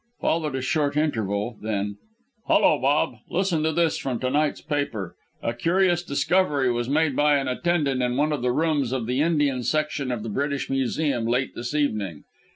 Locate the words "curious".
5.53-6.01